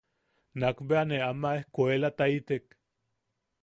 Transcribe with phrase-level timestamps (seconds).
[0.63, 2.65] Nakbea ne ama ejkuuelataitek.